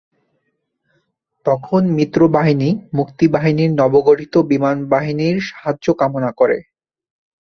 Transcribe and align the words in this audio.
তখন 1.45 1.81
মিত্রবাহিনী 1.97 2.69
মুক্তিবাহিনীর 2.93 3.71
নবগঠিত 3.73 4.33
বিমানবাহিনীর 4.51 5.37
সাহায্য 5.49 5.85
কামনা 5.93 6.31
করে। 6.31 6.57